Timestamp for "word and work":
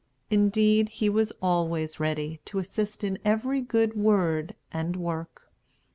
3.95-5.51